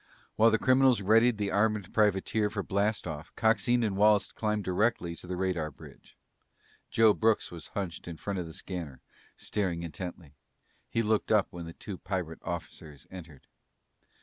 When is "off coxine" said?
3.05-3.83